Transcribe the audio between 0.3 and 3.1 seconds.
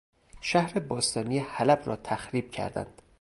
شهر باستانی حلب را تخریب کردند